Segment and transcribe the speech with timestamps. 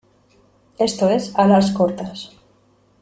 [0.79, 2.33] Esto es ‘alas cortas’.